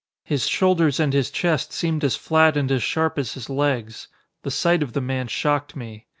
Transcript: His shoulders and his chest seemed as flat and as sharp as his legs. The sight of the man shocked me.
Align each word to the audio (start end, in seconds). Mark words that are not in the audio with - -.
His 0.23 0.47
shoulders 0.47 0.99
and 0.99 1.13
his 1.13 1.29
chest 1.29 1.71
seemed 1.71 2.03
as 2.03 2.15
flat 2.15 2.57
and 2.57 2.71
as 2.71 2.81
sharp 2.81 3.19
as 3.19 3.35
his 3.35 3.51
legs. 3.51 4.07
The 4.41 4.49
sight 4.49 4.81
of 4.81 4.93
the 4.93 4.99
man 5.01 5.27
shocked 5.27 5.75
me. 5.75 6.07